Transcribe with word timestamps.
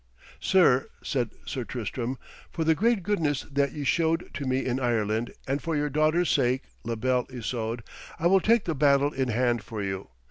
'Sir,' 0.39 0.87
said 1.03 1.29
Sir 1.45 1.63
Tristram, 1.63 2.17
'for 2.49 2.63
the 2.63 2.73
great 2.73 3.03
goodness 3.03 3.45
that 3.51 3.73
ye 3.73 3.83
showed 3.83 4.33
to 4.33 4.45
me 4.45 4.65
in 4.65 4.79
Ireland 4.79 5.31
and 5.47 5.61
for 5.61 5.75
your 5.75 5.91
daughter's 5.91 6.31
sake, 6.31 6.63
La 6.83 6.95
Belle 6.95 7.27
Isoude, 7.29 7.83
I 8.17 8.25
will 8.25 8.41
take 8.41 8.65
the 8.65 8.73
battle 8.73 9.13
in 9.13 9.27
hand 9.27 9.61
for 9.61 9.83
you. 9.83 10.09